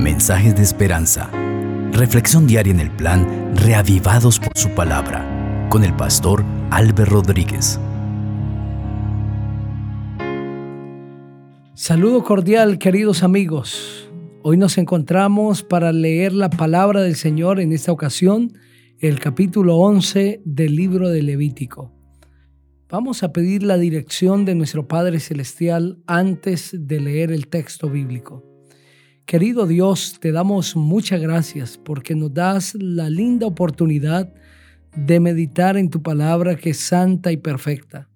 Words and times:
mensajes 0.00 0.56
de 0.56 0.62
esperanza. 0.62 1.30
Reflexión 1.92 2.46
diaria 2.46 2.72
en 2.72 2.80
el 2.80 2.90
plan 2.90 3.54
Reavivados 3.54 4.38
por 4.38 4.56
su 4.56 4.70
palabra 4.70 5.66
con 5.68 5.84
el 5.84 5.94
pastor 5.94 6.42
Álvaro 6.70 7.04
Rodríguez. 7.04 7.78
Saludo 11.74 12.24
cordial, 12.24 12.78
queridos 12.78 13.22
amigos. 13.22 14.10
Hoy 14.42 14.56
nos 14.56 14.78
encontramos 14.78 15.62
para 15.62 15.92
leer 15.92 16.32
la 16.32 16.48
palabra 16.48 17.02
del 17.02 17.14
Señor 17.14 17.60
en 17.60 17.72
esta 17.72 17.92
ocasión, 17.92 18.54
el 18.98 19.20
capítulo 19.20 19.76
11 19.76 20.42
del 20.44 20.76
libro 20.76 21.10
de 21.10 21.22
Levítico. 21.22 21.92
Vamos 22.88 23.22
a 23.22 23.32
pedir 23.32 23.62
la 23.62 23.76
dirección 23.76 24.44
de 24.44 24.54
nuestro 24.54 24.88
Padre 24.88 25.20
Celestial 25.20 26.02
antes 26.06 26.70
de 26.72 27.00
leer 27.00 27.30
el 27.30 27.48
texto 27.48 27.88
bíblico. 27.88 28.49
Querido 29.30 29.68
Dios, 29.68 30.18
te 30.18 30.32
damos 30.32 30.74
muchas 30.74 31.20
gracias 31.20 31.78
porque 31.78 32.16
nos 32.16 32.34
das 32.34 32.74
la 32.74 33.08
linda 33.08 33.46
oportunidad 33.46 34.34
de 34.96 35.20
meditar 35.20 35.76
en 35.76 35.88
tu 35.88 36.02
palabra 36.02 36.56
que 36.56 36.70
es 36.70 36.78
santa 36.78 37.30
y 37.30 37.36
perfecta. 37.36 38.08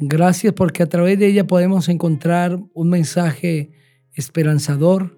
Gracias 0.00 0.54
porque 0.54 0.82
a 0.82 0.88
través 0.88 1.18
de 1.18 1.26
ella 1.26 1.46
podemos 1.46 1.90
encontrar 1.90 2.58
un 2.72 2.88
mensaje 2.88 3.72
esperanzador, 4.14 5.14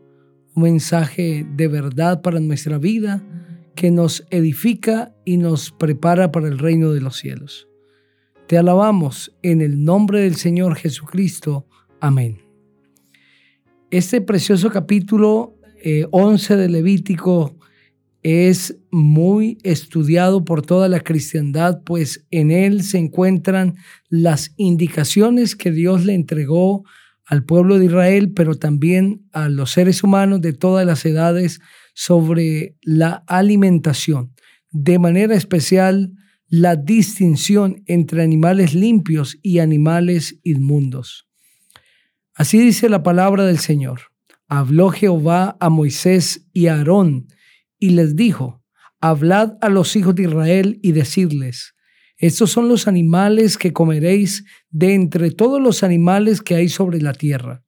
un 0.57 0.65
mensaje 0.65 1.47
de 1.55 1.69
verdad 1.69 2.21
para 2.21 2.41
nuestra 2.41 2.77
vida 2.77 3.23
que 3.77 3.93
nos 3.93 4.27
edifica 4.31 5.15
y 5.25 5.37
nos 5.37 5.71
prepara 5.71 6.33
para 6.33 6.49
el 6.49 6.59
reino 6.59 6.91
de 6.91 7.01
los 7.01 7.17
cielos. 7.17 7.69
Te 8.49 8.59
alabamos 8.59 9.37
en 9.43 9.61
el 9.61 9.85
nombre 9.85 10.23
del 10.23 10.35
Señor 10.35 10.75
Jesucristo. 10.75 11.69
Amén. 12.01 12.46
Este 13.93 14.21
precioso 14.21 14.71
capítulo 14.71 15.61
11 16.11 16.55
eh, 16.55 16.57
de 16.57 16.69
Levítico 16.69 17.57
es 18.25 18.77
muy 18.91 19.59
estudiado 19.63 20.45
por 20.45 20.63
toda 20.63 20.89
la 20.89 20.99
cristiandad, 20.99 21.83
pues 21.85 22.27
en 22.33 22.51
él 22.51 22.83
se 22.83 22.99
encuentran 22.99 23.77
las 24.09 24.53
indicaciones 24.57 25.55
que 25.55 25.71
Dios 25.71 26.05
le 26.05 26.15
entregó 26.15 26.85
al 27.25 27.45
pueblo 27.45 27.79
de 27.79 27.85
Israel, 27.85 28.33
pero 28.35 28.57
también 28.57 29.25
a 29.31 29.49
los 29.49 29.71
seres 29.71 30.03
humanos 30.03 30.41
de 30.41 30.53
todas 30.53 30.85
las 30.85 31.07
edades 31.07 31.61
sobre 31.95 32.75
la 32.83 33.23
alimentación. 33.29 34.33
De 34.73 34.99
manera 34.99 35.37
especial, 35.37 36.13
la 36.49 36.75
distinción 36.75 37.85
entre 37.87 38.25
animales 38.25 38.75
limpios 38.75 39.39
y 39.43 39.61
animales 39.61 40.41
inmundos. 40.43 41.26
Así 42.37 42.59
dice 42.59 42.89
la 42.89 43.03
palabra 43.03 43.45
del 43.45 43.59
Señor. 43.59 44.03
Habló 44.47 44.91
Jehová 44.91 45.57
a 45.59 45.71
Moisés 45.71 46.47
y 46.53 46.69
a 46.69 46.77
Aarón 46.77 47.27
y 47.81 47.91
les 47.91 48.15
dijo, 48.15 48.63
hablad 49.01 49.55
a 49.61 49.69
los 49.69 49.97
hijos 49.97 50.15
de 50.15 50.23
Israel 50.25 50.79
y 50.83 50.93
decidles, 50.93 51.75
estos 52.19 52.53
son 52.53 52.69
los 52.69 52.87
animales 52.87 53.59
que 53.59 53.73
comeréis 53.73 54.45
de 54.71 54.95
entre 54.95 55.33
todos 55.33 55.61
los 55.61 55.83
animales 55.83 56.41
que 56.41 56.55
hay 56.55 56.69
sobre 56.69 57.01
la 57.01 57.13
tierra. 57.13 57.65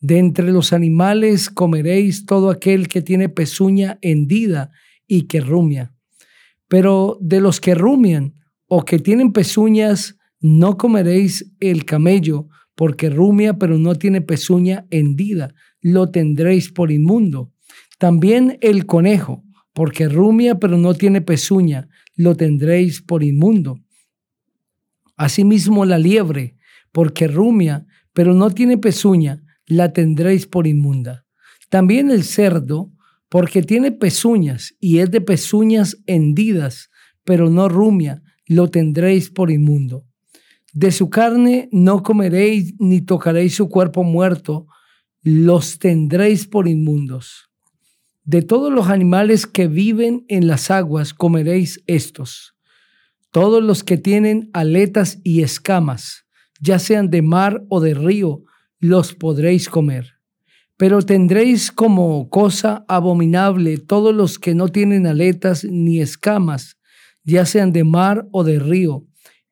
De 0.00 0.18
entre 0.18 0.50
los 0.50 0.72
animales 0.72 1.50
comeréis 1.50 2.24
todo 2.24 2.48
aquel 2.48 2.88
que 2.88 3.02
tiene 3.02 3.28
pezuña 3.28 3.98
hendida 4.00 4.70
y 5.06 5.24
que 5.24 5.40
rumia 5.40 5.92
pero 6.68 7.16
de 7.20 7.40
los 7.40 7.60
que 7.60 7.74
rumian 7.74 8.34
o 8.66 8.84
que 8.84 8.98
tienen 8.98 9.32
pezuñas, 9.32 10.16
no 10.40 10.76
comeréis 10.76 11.50
el 11.58 11.86
camello, 11.86 12.48
porque 12.78 13.10
rumia, 13.10 13.54
pero 13.54 13.76
no 13.76 13.96
tiene 13.96 14.20
pezuña 14.20 14.86
hendida, 14.90 15.52
lo 15.80 16.12
tendréis 16.12 16.70
por 16.70 16.92
inmundo. 16.92 17.52
También 17.98 18.56
el 18.60 18.86
conejo, 18.86 19.42
porque 19.72 20.08
rumia, 20.08 20.60
pero 20.60 20.78
no 20.78 20.94
tiene 20.94 21.20
pezuña, 21.20 21.88
lo 22.14 22.36
tendréis 22.36 23.02
por 23.02 23.24
inmundo. 23.24 23.80
Asimismo 25.16 25.86
la 25.86 25.98
liebre, 25.98 26.54
porque 26.92 27.26
rumia, 27.26 27.84
pero 28.12 28.32
no 28.32 28.50
tiene 28.50 28.78
pezuña, 28.78 29.42
la 29.66 29.92
tendréis 29.92 30.46
por 30.46 30.68
inmunda. 30.68 31.26
También 31.70 32.12
el 32.12 32.22
cerdo, 32.22 32.92
porque 33.28 33.62
tiene 33.62 33.90
pezuñas 33.90 34.76
y 34.78 35.00
es 35.00 35.10
de 35.10 35.20
pezuñas 35.20 35.96
hendidas, 36.06 36.90
pero 37.24 37.50
no 37.50 37.68
rumia, 37.68 38.22
lo 38.46 38.70
tendréis 38.70 39.30
por 39.30 39.50
inmundo. 39.50 40.07
De 40.72 40.92
su 40.92 41.10
carne 41.10 41.68
no 41.72 42.02
comeréis 42.02 42.74
ni 42.78 43.00
tocaréis 43.00 43.54
su 43.54 43.68
cuerpo 43.68 44.04
muerto, 44.04 44.66
los 45.22 45.78
tendréis 45.78 46.46
por 46.46 46.68
inmundos. 46.68 47.50
De 48.24 48.42
todos 48.42 48.72
los 48.72 48.88
animales 48.88 49.46
que 49.46 49.66
viven 49.66 50.24
en 50.28 50.46
las 50.46 50.70
aguas 50.70 51.14
comeréis 51.14 51.82
estos. 51.86 52.54
Todos 53.30 53.62
los 53.62 53.84
que 53.84 53.96
tienen 53.96 54.50
aletas 54.52 55.18
y 55.24 55.42
escamas, 55.42 56.26
ya 56.60 56.78
sean 56.78 57.10
de 57.10 57.22
mar 57.22 57.64
o 57.68 57.80
de 57.80 57.94
río, 57.94 58.42
los 58.78 59.14
podréis 59.14 59.68
comer 59.68 60.18
pero 60.78 61.02
tendréis 61.02 61.72
como 61.72 62.30
cosa 62.30 62.84
abominable 62.86 63.78
todos 63.78 64.14
los 64.14 64.38
que 64.38 64.54
no 64.54 64.68
tienen 64.68 65.08
aletas 65.08 65.64
ni 65.64 66.00
escamas, 66.00 66.78
ya 67.24 67.44
sean 67.44 67.72
de 67.72 67.82
mar 67.82 68.28
o 68.30 68.44
de 68.44 68.60
río, 68.60 69.04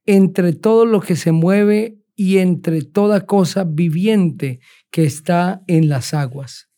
entre 0.07 0.53
todo 0.53 0.87
lo 0.87 1.01
que 1.01 1.17
se 1.17 1.33
mueve 1.33 1.99
y 2.15 2.39
entre 2.39 2.83
toda 2.83 3.27
cosa 3.27 3.65
viviente 3.65 4.61
que 4.91 5.05
está 5.05 5.63
en 5.67 5.89
las 5.89 6.15
aguas. 6.15 6.69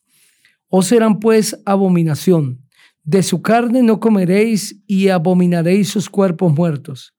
Os 0.68 0.86
serán 0.86 1.20
pues 1.20 1.60
abominación. 1.64 2.64
De 3.04 3.22
su 3.22 3.40
carne 3.40 3.82
no 3.82 4.00
comeréis 4.00 4.82
y 4.86 5.08
abominaréis 5.08 5.88
sus 5.88 6.10
cuerpos 6.10 6.52
muertos. 6.52 7.14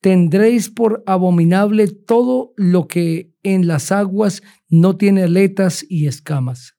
Tendréis 0.00 0.70
por 0.70 1.02
abominable 1.06 1.88
todo 1.88 2.52
lo 2.56 2.86
que 2.86 3.32
en 3.42 3.66
las 3.66 3.90
aguas 3.92 4.42
no 4.68 4.96
tiene 4.96 5.24
aletas 5.24 5.84
y 5.88 6.06
escamas. 6.06 6.76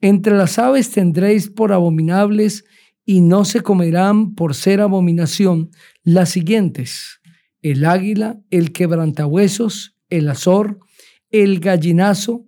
Entre 0.00 0.36
las 0.36 0.58
aves 0.58 0.90
tendréis 0.90 1.48
por 1.48 1.72
abominables 1.72 2.64
y 3.04 3.20
no 3.20 3.44
se 3.44 3.60
comerán 3.60 4.34
por 4.34 4.54
ser 4.54 4.80
abominación 4.80 5.70
las 6.02 6.30
siguientes, 6.30 7.20
el 7.64 7.86
águila, 7.86 8.42
el 8.50 8.72
quebrantahuesos, 8.72 9.96
el 10.10 10.28
azor, 10.28 10.80
el 11.30 11.60
gallinazo, 11.60 12.46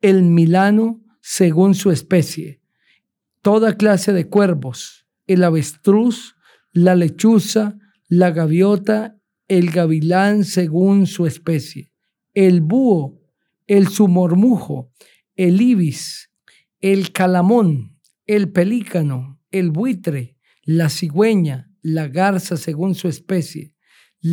el 0.00 0.24
milano, 0.24 1.04
según 1.20 1.76
su 1.76 1.92
especie, 1.92 2.60
toda 3.42 3.76
clase 3.76 4.12
de 4.12 4.28
cuervos, 4.28 5.06
el 5.28 5.44
avestruz, 5.44 6.34
la 6.72 6.96
lechuza, 6.96 7.78
la 8.08 8.32
gaviota, 8.32 9.16
el 9.46 9.70
gavilán 9.70 10.42
según 10.42 11.06
su 11.06 11.26
especie, 11.26 11.92
el 12.34 12.60
búho, 12.60 13.20
el 13.68 13.86
sumormujo, 13.86 14.90
el 15.36 15.60
ibis, 15.60 16.32
el 16.80 17.12
calamón, 17.12 18.00
el 18.26 18.50
pelícano, 18.50 19.40
el 19.52 19.70
buitre, 19.70 20.36
la 20.64 20.88
cigüeña, 20.88 21.70
la 21.82 22.08
garza 22.08 22.56
según 22.56 22.96
su 22.96 23.06
especie, 23.06 23.75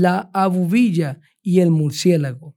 la 0.01 0.29
abubilla 0.33 1.19
y 1.41 1.59
el 1.59 1.71
murciélago. 1.71 2.55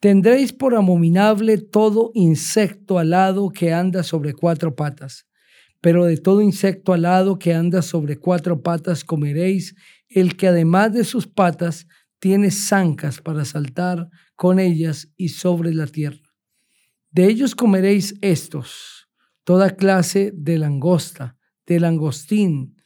Tendréis 0.00 0.52
por 0.52 0.74
abominable 0.74 1.58
todo 1.58 2.12
insecto 2.14 2.98
alado 2.98 3.50
que 3.50 3.72
anda 3.72 4.02
sobre 4.04 4.32
cuatro 4.32 4.76
patas, 4.76 5.26
pero 5.80 6.04
de 6.04 6.16
todo 6.16 6.40
insecto 6.40 6.92
alado 6.92 7.38
que 7.38 7.52
anda 7.52 7.82
sobre 7.82 8.16
cuatro 8.16 8.62
patas 8.62 9.02
comeréis 9.02 9.74
el 10.08 10.36
que 10.36 10.48
además 10.48 10.92
de 10.92 11.04
sus 11.04 11.26
patas 11.26 11.88
tiene 12.20 12.50
zancas 12.50 13.20
para 13.20 13.44
saltar 13.44 14.08
con 14.36 14.60
ellas 14.60 15.08
y 15.16 15.30
sobre 15.30 15.74
la 15.74 15.86
tierra. 15.86 16.32
De 17.10 17.26
ellos 17.26 17.54
comeréis 17.54 18.14
estos 18.20 19.08
toda 19.42 19.76
clase 19.76 20.30
de 20.34 20.58
langosta, 20.58 21.36
de 21.66 21.80
langostín, 21.80 22.76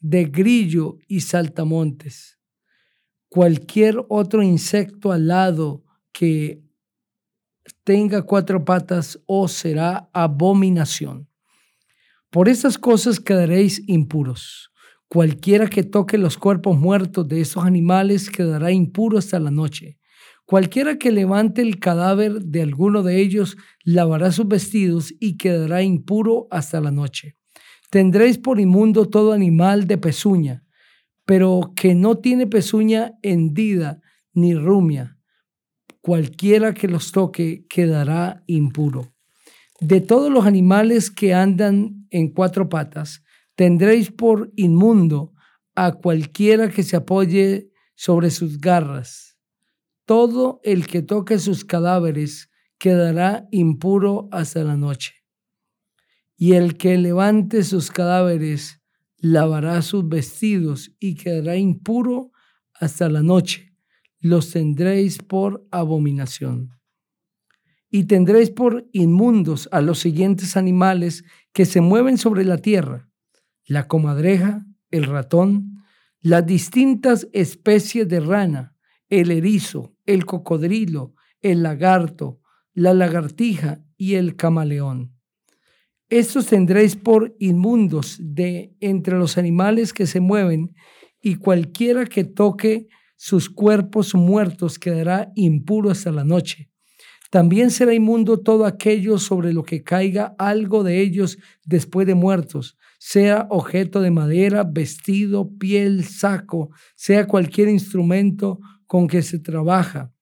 de 0.00 0.24
grillo 0.24 0.98
y 1.06 1.20
saltamontes. 1.20 2.37
Cualquier 3.28 4.04
otro 4.08 4.42
insecto 4.42 5.12
alado 5.12 5.84
que 6.12 6.62
tenga 7.84 8.22
cuatro 8.22 8.64
patas 8.64 9.20
os 9.26 9.52
será 9.52 10.08
abominación. 10.12 11.28
Por 12.30 12.48
estas 12.48 12.78
cosas 12.78 13.20
quedaréis 13.20 13.82
impuros. 13.86 14.70
Cualquiera 15.08 15.68
que 15.68 15.82
toque 15.82 16.18
los 16.18 16.36
cuerpos 16.36 16.78
muertos 16.78 17.26
de 17.28 17.40
estos 17.40 17.64
animales 17.64 18.28
quedará 18.28 18.70
impuro 18.70 19.18
hasta 19.18 19.38
la 19.38 19.50
noche. 19.50 19.98
Cualquiera 20.44 20.98
que 20.98 21.12
levante 21.12 21.62
el 21.62 21.78
cadáver 21.78 22.40
de 22.40 22.62
alguno 22.62 23.02
de 23.02 23.20
ellos 23.20 23.56
lavará 23.84 24.32
sus 24.32 24.48
vestidos 24.48 25.14
y 25.20 25.36
quedará 25.36 25.82
impuro 25.82 26.48
hasta 26.50 26.80
la 26.80 26.90
noche. 26.90 27.36
Tendréis 27.90 28.38
por 28.38 28.60
inmundo 28.60 29.06
todo 29.06 29.32
animal 29.32 29.86
de 29.86 29.98
pezuña, 29.98 30.64
pero 31.28 31.74
que 31.76 31.94
no 31.94 32.16
tiene 32.16 32.46
pezuña 32.46 33.18
hendida 33.20 34.00
ni 34.32 34.54
rumia. 34.54 35.18
Cualquiera 36.00 36.72
que 36.72 36.88
los 36.88 37.12
toque 37.12 37.66
quedará 37.68 38.42
impuro. 38.46 39.12
De 39.78 40.00
todos 40.00 40.32
los 40.32 40.46
animales 40.46 41.10
que 41.10 41.34
andan 41.34 42.06
en 42.08 42.32
cuatro 42.32 42.70
patas, 42.70 43.22
tendréis 43.56 44.10
por 44.10 44.50
inmundo 44.56 45.34
a 45.74 45.92
cualquiera 45.92 46.70
que 46.70 46.82
se 46.82 46.96
apoye 46.96 47.72
sobre 47.94 48.30
sus 48.30 48.58
garras. 48.58 49.36
Todo 50.06 50.60
el 50.64 50.86
que 50.86 51.02
toque 51.02 51.38
sus 51.38 51.62
cadáveres 51.62 52.48
quedará 52.78 53.46
impuro 53.50 54.30
hasta 54.32 54.64
la 54.64 54.78
noche. 54.78 55.12
Y 56.38 56.54
el 56.54 56.78
que 56.78 56.96
levante 56.96 57.64
sus 57.64 57.90
cadáveres 57.90 58.77
lavará 59.18 59.82
sus 59.82 60.08
vestidos 60.08 60.94
y 60.98 61.14
quedará 61.14 61.56
impuro 61.56 62.32
hasta 62.74 63.08
la 63.08 63.22
noche. 63.22 63.74
Los 64.20 64.50
tendréis 64.50 65.18
por 65.18 65.66
abominación. 65.70 66.70
Y 67.90 68.04
tendréis 68.04 68.50
por 68.50 68.88
inmundos 68.92 69.68
a 69.72 69.80
los 69.80 69.98
siguientes 69.98 70.56
animales 70.56 71.24
que 71.52 71.64
se 71.64 71.80
mueven 71.80 72.18
sobre 72.18 72.44
la 72.44 72.58
tierra, 72.58 73.08
la 73.66 73.88
comadreja, 73.88 74.66
el 74.90 75.04
ratón, 75.04 75.84
las 76.20 76.44
distintas 76.44 77.28
especies 77.32 78.08
de 78.08 78.20
rana, 78.20 78.76
el 79.08 79.30
erizo, 79.30 79.94
el 80.04 80.26
cocodrilo, 80.26 81.14
el 81.40 81.62
lagarto, 81.62 82.40
la 82.74 82.92
lagartija 82.92 83.82
y 83.96 84.14
el 84.14 84.36
camaleón. 84.36 85.17
Estos 86.10 86.46
tendréis 86.46 86.96
por 86.96 87.36
inmundos 87.38 88.16
de 88.18 88.74
entre 88.80 89.18
los 89.18 89.36
animales 89.36 89.92
que 89.92 90.06
se 90.06 90.20
mueven, 90.20 90.74
y 91.20 91.34
cualquiera 91.34 92.06
que 92.06 92.24
toque 92.24 92.86
sus 93.16 93.50
cuerpos 93.50 94.14
muertos 94.14 94.78
quedará 94.78 95.32
impuro 95.34 95.90
hasta 95.90 96.10
la 96.10 96.24
noche. 96.24 96.70
También 97.30 97.70
será 97.70 97.92
inmundo 97.92 98.40
todo 98.40 98.64
aquello 98.64 99.18
sobre 99.18 99.52
lo 99.52 99.64
que 99.64 99.82
caiga 99.82 100.34
algo 100.38 100.82
de 100.82 101.02
ellos 101.02 101.36
después 101.66 102.06
de 102.06 102.14
muertos, 102.14 102.78
sea 102.98 103.46
objeto 103.50 104.00
de 104.00 104.10
madera, 104.10 104.64
vestido, 104.64 105.50
piel, 105.58 106.04
saco, 106.04 106.70
sea 106.96 107.26
cualquier 107.26 107.68
instrumento 107.68 108.60
con 108.86 109.08
que 109.08 109.20
se 109.20 109.40
trabaja. 109.40 110.14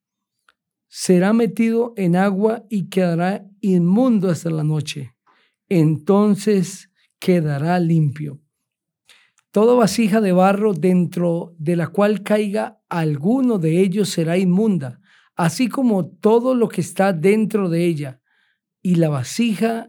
Será 0.88 1.32
metido 1.32 1.92
en 1.96 2.16
agua 2.16 2.64
y 2.70 2.88
quedará 2.88 3.46
inmundo 3.60 4.30
hasta 4.30 4.50
la 4.50 4.64
noche 4.64 5.15
entonces 5.68 6.90
quedará 7.18 7.78
limpio. 7.80 8.40
Toda 9.50 9.74
vasija 9.74 10.20
de 10.20 10.32
barro 10.32 10.74
dentro 10.74 11.54
de 11.58 11.76
la 11.76 11.88
cual 11.88 12.22
caiga 12.22 12.78
alguno 12.88 13.58
de 13.58 13.80
ellos 13.80 14.10
será 14.10 14.36
inmunda, 14.36 15.00
así 15.34 15.68
como 15.68 16.06
todo 16.06 16.54
lo 16.54 16.68
que 16.68 16.82
está 16.82 17.12
dentro 17.12 17.68
de 17.68 17.86
ella, 17.86 18.20
y 18.82 18.96
la 18.96 19.08
vasija 19.08 19.88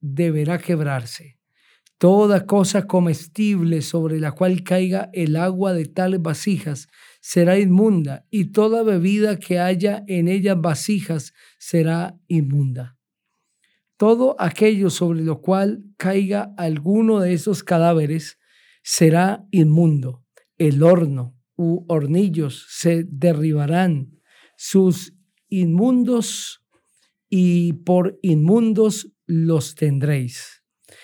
deberá 0.00 0.58
quebrarse. 0.58 1.38
Toda 1.96 2.46
cosa 2.46 2.86
comestible 2.86 3.82
sobre 3.82 4.20
la 4.20 4.32
cual 4.32 4.62
caiga 4.62 5.10
el 5.12 5.36
agua 5.36 5.72
de 5.72 5.86
tales 5.86 6.22
vasijas 6.22 6.88
será 7.20 7.58
inmunda, 7.58 8.26
y 8.30 8.52
toda 8.52 8.82
bebida 8.82 9.38
que 9.38 9.58
haya 9.58 10.04
en 10.06 10.28
ellas 10.28 10.60
vasijas 10.60 11.32
será 11.58 12.18
inmunda 12.28 12.99
todo 14.00 14.34
aquello 14.38 14.88
sobre 14.88 15.20
lo 15.20 15.42
cual 15.42 15.84
caiga 15.98 16.54
alguno 16.56 17.20
de 17.20 17.34
esos 17.34 17.62
cadáveres 17.62 18.38
será 18.82 19.44
inmundo. 19.50 20.24
El 20.56 20.82
horno 20.82 21.36
u 21.54 21.84
hornillos 21.86 22.64
se 22.70 23.04
derribarán, 23.06 24.18
sus 24.56 25.12
inmundos 25.50 26.64
y 27.28 27.74
por 27.74 28.18
inmundos 28.22 29.12
los 29.26 29.74
tendréis. 29.74 30.62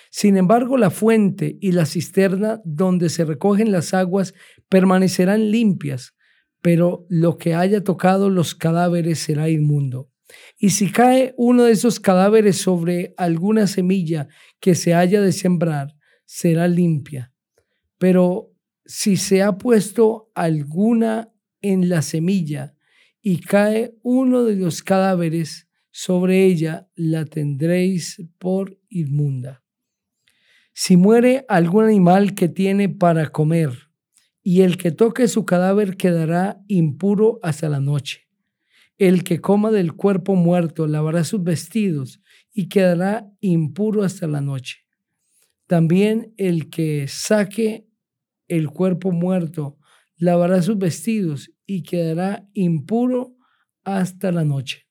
Sin 0.09 0.35
embargo, 0.35 0.75
la 0.75 0.89
fuente 0.89 1.55
y 1.61 1.73
la 1.73 1.85
cisterna 1.85 2.61
donde 2.65 3.09
se 3.09 3.25
recogen 3.25 3.71
las 3.71 3.93
aguas 3.93 4.33
permanecerán 4.69 5.51
limpias, 5.51 6.15
pero 6.63 7.05
lo 7.09 7.37
que 7.37 7.53
haya 7.53 7.83
tocado 7.83 8.31
los 8.31 8.55
cadáveres 8.55 9.19
será 9.19 9.49
inmundo. 9.49 10.09
Y 10.57 10.71
si 10.71 10.91
cae 10.91 11.33
uno 11.37 11.63
de 11.63 11.71
esos 11.71 11.99
cadáveres 11.99 12.57
sobre 12.57 13.13
alguna 13.17 13.67
semilla 13.67 14.27
que 14.59 14.75
se 14.75 14.93
haya 14.93 15.21
de 15.21 15.31
sembrar, 15.31 15.95
será 16.25 16.67
limpia. 16.67 17.33
Pero 17.97 18.51
si 18.85 19.17
se 19.17 19.41
ha 19.41 19.57
puesto 19.57 20.31
alguna 20.35 21.31
en 21.61 21.89
la 21.89 22.01
semilla 22.01 22.75
y 23.21 23.39
cae 23.39 23.95
uno 24.03 24.43
de 24.43 24.55
los 24.55 24.81
cadáveres 24.81 25.67
sobre 25.91 26.45
ella, 26.45 26.89
la 26.95 27.25
tendréis 27.25 28.21
por 28.37 28.77
inmunda. 28.89 29.63
Si 30.73 30.95
muere 30.95 31.43
algún 31.49 31.85
animal 31.85 32.35
que 32.35 32.49
tiene 32.49 32.87
para 32.87 33.29
comer, 33.29 33.87
y 34.43 34.61
el 34.61 34.77
que 34.77 34.91
toque 34.91 35.27
su 35.27 35.43
cadáver 35.43 35.97
quedará 35.97 36.63
impuro 36.67 37.39
hasta 37.41 37.67
la 37.67 37.81
noche. 37.81 38.26
El 38.97 39.23
que 39.23 39.39
coma 39.39 39.69
del 39.69 39.93
cuerpo 39.93 40.35
muerto 40.35 40.87
lavará 40.87 41.23
sus 41.23 41.43
vestidos 41.43 42.21
y 42.51 42.67
quedará 42.67 43.29
impuro 43.41 44.03
hasta 44.03 44.25
la 44.27 44.41
noche. 44.41 44.77
También 45.67 46.33
el 46.37 46.69
que 46.69 47.07
saque 47.07 47.85
el 48.47 48.69
cuerpo 48.69 49.11
muerto 49.11 49.77
lavará 50.15 50.61
sus 50.61 50.77
vestidos 50.77 51.51
y 51.65 51.83
quedará 51.83 52.47
impuro 52.53 53.35
hasta 53.83 54.31
la 54.31 54.45
noche. 54.45 54.87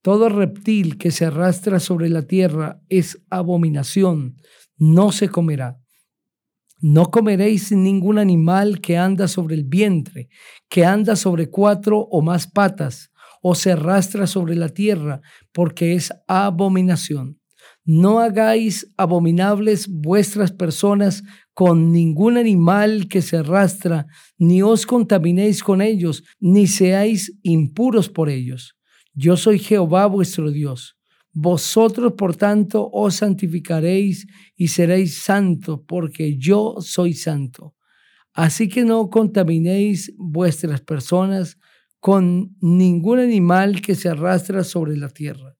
Todo 0.00 0.28
reptil 0.28 0.96
que 0.96 1.10
se 1.10 1.26
arrastra 1.26 1.80
sobre 1.80 2.08
la 2.08 2.22
tierra 2.22 2.80
es 2.88 3.22
abominación, 3.28 4.36
no 4.76 5.12
se 5.12 5.28
comerá. 5.28 5.81
No 6.84 7.12
comeréis 7.12 7.70
ningún 7.70 8.18
animal 8.18 8.80
que 8.80 8.98
anda 8.98 9.28
sobre 9.28 9.54
el 9.54 9.62
vientre, 9.62 10.28
que 10.68 10.84
anda 10.84 11.14
sobre 11.14 11.48
cuatro 11.48 12.00
o 12.10 12.22
más 12.22 12.48
patas, 12.48 13.12
o 13.40 13.54
se 13.54 13.70
arrastra 13.70 14.26
sobre 14.26 14.56
la 14.56 14.68
tierra, 14.68 15.20
porque 15.52 15.94
es 15.94 16.12
abominación. 16.26 17.38
No 17.84 18.18
hagáis 18.18 18.92
abominables 18.96 19.86
vuestras 19.88 20.50
personas 20.50 21.22
con 21.54 21.92
ningún 21.92 22.36
animal 22.36 23.06
que 23.08 23.22
se 23.22 23.36
arrastra, 23.36 24.06
ni 24.36 24.60
os 24.60 24.84
contaminéis 24.84 25.62
con 25.62 25.82
ellos, 25.82 26.24
ni 26.40 26.66
seáis 26.66 27.38
impuros 27.44 28.08
por 28.08 28.28
ellos. 28.28 28.76
Yo 29.14 29.36
soy 29.36 29.60
Jehová 29.60 30.06
vuestro 30.06 30.50
Dios. 30.50 30.96
Vosotros, 31.32 32.12
por 32.12 32.36
tanto, 32.36 32.90
os 32.92 33.16
santificaréis 33.16 34.26
y 34.54 34.68
seréis 34.68 35.18
santos, 35.22 35.80
porque 35.86 36.36
yo 36.36 36.76
soy 36.80 37.14
santo. 37.14 37.74
Así 38.34 38.68
que 38.68 38.84
no 38.84 39.08
contaminéis 39.08 40.12
vuestras 40.16 40.80
personas 40.82 41.58
con 42.00 42.56
ningún 42.60 43.18
animal 43.18 43.80
que 43.80 43.94
se 43.94 44.08
arrastra 44.08 44.64
sobre 44.64 44.96
la 44.96 45.08
tierra. 45.08 45.56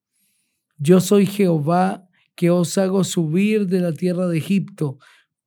Yo 0.77 1.01
soy 1.01 1.27
Jehová 1.27 2.09
que 2.35 2.51
os 2.51 2.77
hago 2.77 3.05
subir 3.05 3.67
de 3.67 3.81
la 3.81 3.93
tierra 3.93 4.27
de 4.27 4.39
Egipto 4.39 4.99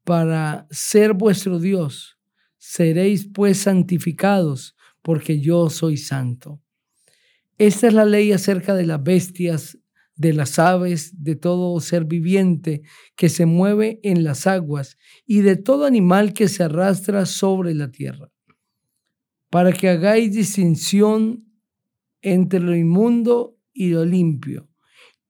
para 0.04 0.68
ser 0.72 1.14
vuestro 1.14 1.60
Dios. 1.60 2.18
Seréis 2.58 3.28
pues 3.32 3.60
santificados, 3.60 4.76
porque 5.02 5.40
yo 5.40 5.70
soy 5.70 5.98
santo. 5.98 6.62
Esta 7.58 7.88
es 7.88 7.94
la 7.94 8.06
ley 8.06 8.32
acerca 8.32 8.74
de 8.74 8.86
las 8.86 9.04
bestias 9.04 9.78
de 10.16 10.34
las 10.34 10.60
aves, 10.60 11.24
de 11.24 11.36
todo 11.36 11.80
ser 11.80 12.06
viviente 12.06 12.82
que 13.16 13.30
se 13.30 13.46
mueve 13.46 14.00
en 14.04 14.24
las 14.24 14.48
aguas 14.48 14.98
y 15.26 15.42
de 15.42 15.56
todo 15.56 15.86
animal 15.86 16.34
que 16.34 16.48
se 16.48 16.64
arrastra 16.64 17.26
sobre 17.26 17.74
la 17.74 17.92
tierra, 17.92 18.32
para 19.50 19.74
que 19.74 19.90
hagáis 19.90 20.34
distinción 20.34 21.46
entre 22.22 22.60
lo 22.60 22.76
inmundo 22.76 23.58
y 23.74 23.90
lo 23.90 24.06
limpio, 24.06 24.70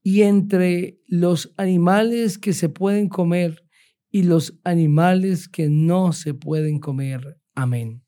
y 0.04 0.22
entre 0.22 1.00
los 1.08 1.54
animales 1.58 2.38
que 2.38 2.54
se 2.54 2.70
pueden 2.70 3.10
comer 3.10 3.66
y 4.12 4.24
los 4.24 4.60
animales 4.64 5.50
que 5.50 5.68
no 5.68 6.14
se 6.14 6.34
pueden 6.34 6.80
comer. 6.80 7.38
Amén. 7.56 8.04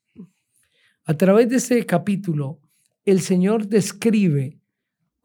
A 1.05 1.15
través 1.15 1.49
de 1.49 1.55
este 1.55 1.85
capítulo, 1.85 2.61
el 3.03 3.21
Señor 3.21 3.67
describe 3.67 4.59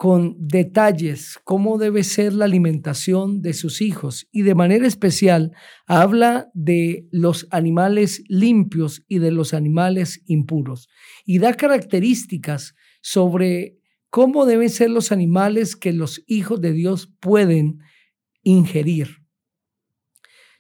con 0.03 0.35
detalles 0.37 1.39
cómo 1.45 1.79
debe 1.79 2.03
ser 2.03 2.33
la 2.33 2.47
alimentación 2.47 3.41
de 3.41 3.53
sus 3.53 3.81
hijos 3.81 4.27
y 4.33 4.43
de 4.43 4.57
manera 4.57 4.85
especial 4.85 5.53
habla 5.87 6.51
de 6.55 7.07
los 7.13 7.47
animales 7.53 8.25
limpios 8.27 9.05
y 9.07 9.21
de 9.21 9.31
los 9.31 9.55
animales 9.55 10.21
impuros 10.27 10.89
y 11.25 11.39
da 11.39 11.55
características 11.55 12.75
sobre 13.01 13.79
cómo 14.11 14.45
deben 14.45 14.71
ser 14.71 14.91
los 14.91 15.13
animales 15.13 15.77
que 15.77 15.93
los 15.93 16.25
hijos 16.27 16.61
de 16.61 16.73
Dios 16.73 17.09
pueden 17.21 17.79
ingerir. 18.43 19.19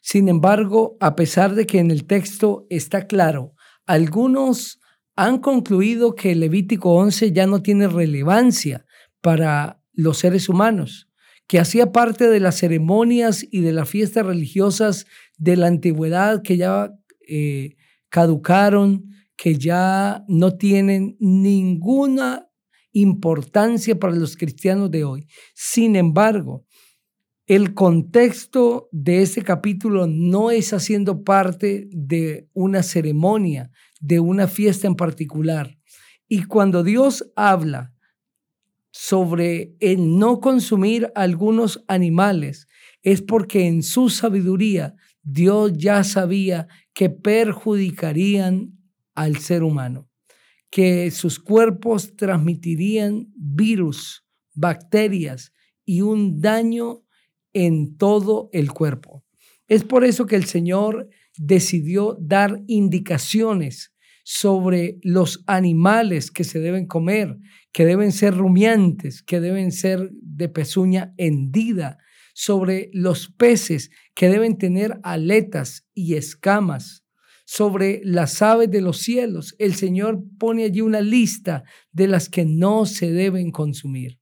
Sin 0.01 0.29
embargo, 0.29 0.97
a 1.01 1.17
pesar 1.17 1.57
de 1.57 1.67
que 1.67 1.81
en 1.81 1.91
el 1.91 2.07
texto 2.07 2.65
está 2.71 3.09
claro, 3.09 3.57
algunos 3.87 4.79
han 5.17 5.39
concluido 5.39 6.15
que 6.15 6.37
Levítico 6.37 6.95
11 6.95 7.33
ya 7.33 7.49
no 7.49 7.61
tiene 7.61 7.89
relevancia 7.89 8.87
para 9.23 9.83
los 9.95 10.19
seres 10.19 10.51
humanos, 10.51 11.09
que 11.47 11.59
hacía 11.59 11.93
parte 11.93 12.29
de 12.29 12.41
las 12.41 12.57
ceremonias 12.57 13.47
y 13.51 13.61
de 13.61 13.73
las 13.73 13.89
fiestas 13.89 14.27
religiosas 14.27 15.07
de 15.39 15.57
la 15.57 15.69
antigüedad 15.69 16.43
que 16.43 16.57
ya 16.57 16.93
eh, 17.27 17.77
caducaron, 18.11 19.07
que 19.37 19.55
ya 19.57 20.25
no 20.29 20.57
tienen 20.57 21.17
ninguna 21.19 22.49
importancia 22.93 23.99
para 23.99 24.15
los 24.15 24.37
cristianos 24.37 24.91
de 24.91 25.05
hoy. 25.05 25.27
Sin 25.55 25.97
embargo, 25.97 26.67
el 27.47 27.75
contexto 27.75 28.89
de 28.93 29.23
este 29.23 29.43
capítulo 29.43 30.07
no 30.07 30.51
es 30.51 30.73
haciendo 30.73 31.25
parte 31.25 31.89
de 31.91 32.49
una 32.53 32.83
ceremonia, 32.83 33.71
de 34.01 34.21
una 34.21 34.47
fiesta 34.47 34.87
en 34.87 34.95
particular. 34.95 35.79
Y 36.29 36.45
cuando 36.45 36.83
Dios 36.83 37.31
habla 37.35 37.92
sobre 39.05 39.75
el 39.81 40.17
no 40.17 40.39
consumir 40.39 41.11
algunos 41.17 41.83
animales, 41.89 42.69
es 43.03 43.21
porque 43.21 43.67
en 43.67 43.83
su 43.83 44.11
sabiduría 44.11 44.95
Dios 45.25 45.73
ya 45.75 46.05
sabía 46.05 46.69
que 46.95 47.11
perjudicarían 47.11 48.79
al 49.17 49.39
ser 49.39 49.65
humano, 49.65 50.09
que 50.71 51.11
sus 51.11 51.41
cuerpos 51.41 52.15
transmitirían 52.15 53.27
virus, 53.35 54.25
bacterias 54.55 55.53
y 55.85 56.03
un 56.03 56.41
daño 56.41 57.03
en 57.53 57.97
todo 57.97 58.51
el 58.53 58.71
cuerpo. 58.71 59.25
Es 59.67 59.83
por 59.83 60.05
eso 60.05 60.27
que 60.27 60.37
el 60.37 60.45
Señor 60.45 61.09
decidió 61.37 62.17
dar 62.21 62.63
indicaciones 62.69 63.92
sobre 64.23 64.99
los 65.03 65.43
animales 65.47 66.31
que 66.31 66.45
se 66.45 66.61
deben 66.61 66.87
comer, 66.87 67.37
que 67.73 67.85
deben 67.85 68.13
ser 68.13 68.37
rumiantes, 68.37 69.23
que 69.23 69.41
deben 69.41 69.73
ser 69.73 70.11
de 70.13 70.49
pezuña 70.49 71.15
hendida, 71.17 71.99
sobre 72.35 72.89
los 72.93 73.29
peces 73.29 73.91
que 74.15 74.29
deben 74.29 74.57
tener 74.57 74.99
aletas 75.03 75.87
y 75.95 76.15
escamas, 76.15 77.05
sobre 77.45 78.01
las 78.05 78.41
aves 78.41 78.71
de 78.71 78.81
los 78.81 78.99
cielos. 78.99 79.55
El 79.59 79.75
Señor 79.75 80.23
pone 80.39 80.65
allí 80.65 80.81
una 80.81 81.01
lista 81.01 81.65
de 81.91 82.09
las 82.09 82.29
que 82.29 82.45
no 82.45 82.87
se 82.87 83.13
deben 83.13 83.51
consumir. 83.51 84.19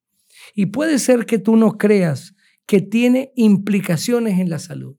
Y 0.55 0.67
puede 0.67 0.99
ser 0.99 1.27
que 1.27 1.39
tú 1.39 1.57
no 1.57 1.79
creas 1.79 2.35
que 2.67 2.81
tiene 2.81 3.33
implicaciones 3.37 4.39
en 4.39 4.51
la 4.51 4.59
salud. 4.59 4.97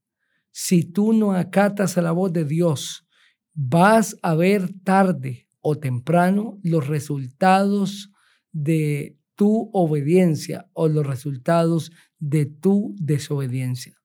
Si 0.52 0.84
tú 0.84 1.14
no 1.14 1.34
acatas 1.34 1.98
a 1.98 2.02
la 2.02 2.12
voz 2.12 2.32
de 2.32 2.46
Dios, 2.46 3.08
vas 3.54 4.18
a 4.22 4.36
ver 4.36 4.74
tarde 4.84 5.48
o 5.62 5.78
temprano 5.78 6.60
los 6.64 6.88
resultados 6.88 8.12
de 8.52 9.18
tu 9.36 9.70
obediencia 9.74 10.70
o 10.74 10.88
los 10.88 11.06
resultados 11.06 11.92
de 12.20 12.46
tu 12.46 12.96
desobediencia. 13.00 13.96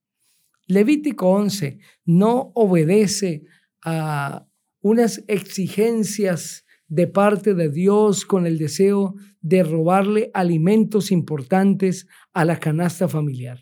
Levítico 0.67 1.29
11 1.29 1.79
no 2.05 2.53
obedece 2.55 3.45
a 3.83 4.47
unas 4.81 5.23
exigencias 5.29 6.65
de 6.89 7.07
parte 7.07 7.55
de 7.55 7.71
Dios 7.71 8.25
con 8.25 8.47
el 8.47 8.59
deseo 8.59 9.15
de 9.41 9.63
robarle 9.63 10.31
alimentos 10.35 11.11
importantes 11.11 12.07
a 12.33 12.45
la 12.45 12.59
canasta 12.59 13.09
familiar. 13.09 13.61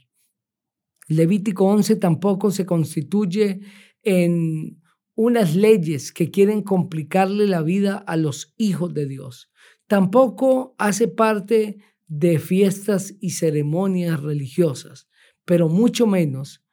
Levítico 1.09 1.67
11 1.67 1.97
tampoco 1.97 2.51
se 2.51 2.65
constituye 2.65 3.61
en 4.03 4.83
unas 5.15 5.55
leyes 5.55 6.13
que 6.13 6.31
quieren 6.31 6.63
complicarle 6.63 7.47
la 7.47 7.63
vida 7.63 7.97
a 7.97 8.17
los 8.17 8.55
hijos 8.57 8.95
de 8.95 9.07
Dios. 9.07 9.51
Tampoco 9.87 10.75
hace 10.79 11.09
parte 11.09 11.79
de 12.07 12.39
fiestas 12.39 13.15
y 13.21 13.31
ceremonias 13.31 14.21
religiosas, 14.23 15.09
pero 15.45 15.69
mucho 15.69 16.07
menos 16.07 16.65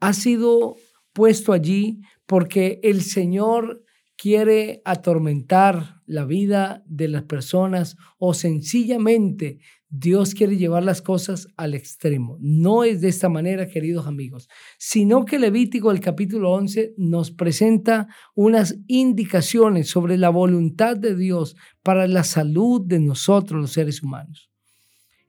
ha 0.00 0.12
sido 0.12 0.76
puesto 1.12 1.52
allí 1.52 2.00
porque 2.26 2.80
el 2.82 3.02
Señor 3.02 3.84
quiere 4.16 4.82
atormentar 4.84 6.02
la 6.06 6.24
vida 6.24 6.82
de 6.86 7.08
las 7.08 7.22
personas 7.22 7.96
o 8.18 8.34
sencillamente 8.34 9.58
Dios 9.90 10.34
quiere 10.34 10.58
llevar 10.58 10.84
las 10.84 11.00
cosas 11.00 11.48
al 11.56 11.74
extremo. 11.74 12.36
No 12.40 12.84
es 12.84 13.00
de 13.00 13.08
esta 13.08 13.28
manera, 13.28 13.68
queridos 13.68 14.06
amigos, 14.06 14.48
sino 14.78 15.24
que 15.24 15.38
Levítico, 15.38 15.90
el 15.90 16.00
capítulo 16.00 16.52
11, 16.52 16.94
nos 16.98 17.30
presenta 17.30 18.06
unas 18.34 18.76
indicaciones 18.86 19.88
sobre 19.88 20.18
la 20.18 20.28
voluntad 20.28 20.96
de 20.96 21.16
Dios 21.16 21.56
para 21.82 22.06
la 22.06 22.24
salud 22.24 22.82
de 22.84 23.00
nosotros, 23.00 23.60
los 23.60 23.72
seres 23.72 24.02
humanos. 24.02 24.50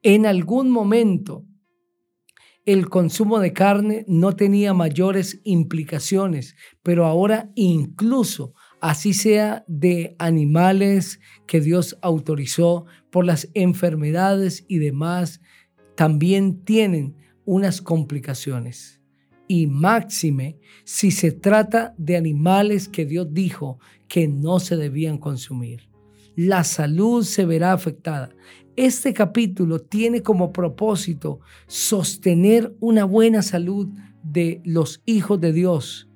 En 0.02 0.26
algún 0.26 0.70
momento, 0.70 1.46
el 2.66 2.90
consumo 2.90 3.40
de 3.40 3.54
carne 3.54 4.04
no 4.08 4.36
tenía 4.36 4.74
mayores 4.74 5.40
implicaciones, 5.44 6.56
pero 6.84 7.06
ahora 7.06 7.50
incluso 7.56 8.54
así 8.82 9.14
sea 9.14 9.64
de 9.68 10.16
animales 10.20 11.20
que 11.48 11.62
Dios 11.62 11.98
autorizó 12.02 12.86
por 13.10 13.26
las 13.26 13.50
enfermedades 13.54 14.66
y 14.68 14.80
demás, 14.80 15.42
también 15.96 16.64
tienen 16.64 17.16
unas 17.46 17.82
complicaciones. 17.82 19.02
Y 19.48 19.68
máxime 19.68 20.60
si 20.84 21.12
se 21.12 21.32
trata 21.32 21.96
de 21.98 22.16
animales 22.16 22.88
que 22.88 23.06
Dios 23.06 23.28
dijo 23.32 23.80
que 24.08 24.28
no 24.28 24.60
se 24.60 24.78
debían 24.78 25.18
consumir. 25.18 25.90
La 26.36 26.64
salud 26.64 27.24
se 27.24 27.46
verá 27.46 27.74
afectada. 27.74 28.30
Este 28.76 29.14
capítulo 29.14 29.80
tiene 29.80 30.22
como 30.22 30.54
propósito 30.54 31.42
sostener 31.68 32.76
una 32.80 33.04
buena 33.04 33.42
salud 33.42 33.90
de 34.24 34.62
los 34.64 35.02
hijos 35.06 35.42
de 35.42 35.52
Dios 35.52 36.09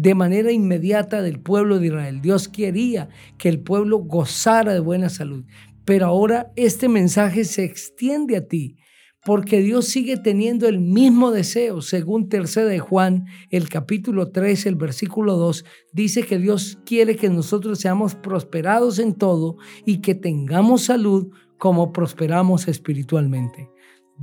de 0.00 0.14
manera 0.14 0.50
inmediata 0.50 1.20
del 1.20 1.40
pueblo 1.40 1.78
de 1.78 1.88
Israel. 1.88 2.22
Dios 2.22 2.48
quería 2.48 3.10
que 3.36 3.50
el 3.50 3.60
pueblo 3.60 3.98
gozara 3.98 4.72
de 4.72 4.80
buena 4.80 5.10
salud. 5.10 5.44
Pero 5.84 6.06
ahora 6.06 6.50
este 6.56 6.88
mensaje 6.88 7.44
se 7.44 7.64
extiende 7.64 8.38
a 8.38 8.48
ti 8.48 8.78
porque 9.26 9.60
Dios 9.60 9.88
sigue 9.88 10.16
teniendo 10.16 10.66
el 10.68 10.80
mismo 10.80 11.30
deseo. 11.32 11.82
Según 11.82 12.30
tercera 12.30 12.66
de 12.66 12.78
Juan, 12.78 13.26
el 13.50 13.68
capítulo 13.68 14.30
3, 14.30 14.64
el 14.64 14.76
versículo 14.76 15.36
2, 15.36 15.66
dice 15.92 16.22
que 16.22 16.38
Dios 16.38 16.78
quiere 16.86 17.16
que 17.16 17.28
nosotros 17.28 17.78
seamos 17.78 18.14
prosperados 18.14 18.98
en 18.98 19.14
todo 19.14 19.58
y 19.84 19.98
que 19.98 20.14
tengamos 20.14 20.84
salud 20.84 21.28
como 21.58 21.92
prosperamos 21.92 22.68
espiritualmente. 22.68 23.68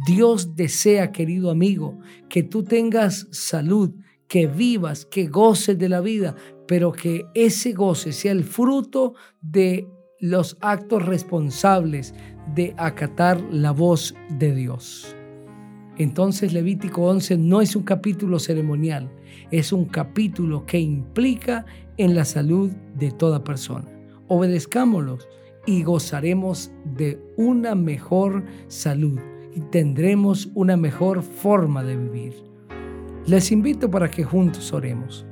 Dios 0.07 0.55
desea, 0.55 1.11
querido 1.11 1.51
amigo, 1.51 1.99
que 2.29 2.41
tú 2.41 2.63
tengas 2.63 3.27
salud, 3.29 3.93
que 4.27 4.47
vivas, 4.47 5.05
que 5.05 5.27
goces 5.27 5.77
de 5.77 5.89
la 5.89 6.01
vida, 6.01 6.35
pero 6.67 6.91
que 6.91 7.25
ese 7.33 7.73
goce 7.73 8.11
sea 8.11 8.31
el 8.31 8.43
fruto 8.43 9.15
de 9.41 9.87
los 10.19 10.57
actos 10.61 11.05
responsables 11.05 12.13
de 12.53 12.73
acatar 12.77 13.41
la 13.51 13.71
voz 13.71 14.15
de 14.37 14.53
Dios. 14.53 15.15
Entonces 15.97 16.53
Levítico 16.53 17.03
11 17.03 17.37
no 17.37 17.61
es 17.61 17.75
un 17.75 17.83
capítulo 17.83 18.39
ceremonial, 18.39 19.09
es 19.51 19.71
un 19.71 19.85
capítulo 19.85 20.65
que 20.65 20.79
implica 20.79 21.65
en 21.97 22.15
la 22.15 22.25
salud 22.25 22.71
de 22.95 23.11
toda 23.11 23.43
persona. 23.43 23.87
Obedezcámoslos 24.27 25.27
y 25.65 25.83
gozaremos 25.83 26.71
de 26.85 27.19
una 27.35 27.75
mejor 27.75 28.45
salud 28.67 29.19
y 29.55 29.61
tendremos 29.61 30.49
una 30.53 30.77
mejor 30.77 31.23
forma 31.23 31.83
de 31.83 31.97
vivir. 31.97 32.46
Les 33.27 33.51
invito 33.51 33.91
para 33.91 34.09
que 34.09 34.23
juntos 34.23 34.71
oremos. 34.71 35.25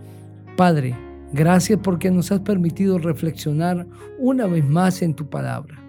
Padre, 0.57 0.93
gracias 1.31 1.79
porque 1.81 2.11
nos 2.11 2.29
has 2.29 2.41
permitido 2.41 2.97
reflexionar 2.97 3.87
una 4.19 4.47
vez 4.47 4.67
más 4.67 5.01
en 5.01 5.13
tu 5.13 5.29
palabra. 5.29 5.79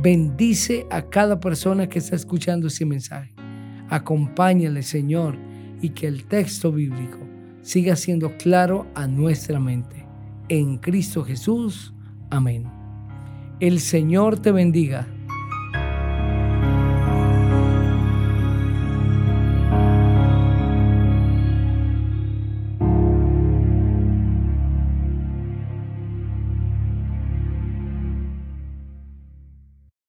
Bendice 0.00 0.86
a 0.88 1.02
cada 1.02 1.40
persona 1.40 1.88
que 1.88 1.98
está 1.98 2.14
escuchando 2.14 2.68
ese 2.68 2.86
mensaje. 2.86 3.34
Acompáñale, 3.88 4.84
Señor, 4.84 5.36
y 5.82 5.90
que 5.90 6.06
el 6.06 6.26
texto 6.26 6.70
bíblico 6.70 7.18
siga 7.62 7.96
siendo 7.96 8.36
claro 8.36 8.86
a 8.94 9.08
nuestra 9.08 9.58
mente. 9.58 10.06
En 10.48 10.78
Cristo 10.78 11.24
Jesús. 11.24 11.92
Amén. 12.30 12.70
El 13.58 13.80
Señor 13.80 14.38
te 14.38 14.52
bendiga 14.52 15.08